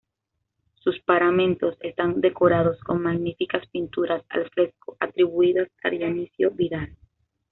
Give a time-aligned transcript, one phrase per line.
[0.83, 6.97] Sus paramentos están decorados con magníficas pinturas al fresco, atribuidas a Dionisio Vidal.